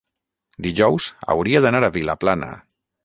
[0.67, 2.51] dijous hauria d'anar a Vilaplana.